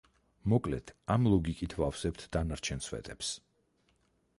მოკლედ 0.53 0.93
ამ 1.17 1.29
ლოგიკით 1.33 1.77
ვავსებთ 1.83 2.27
დანარჩენ 2.39 2.83
სვეტებს. 2.91 3.35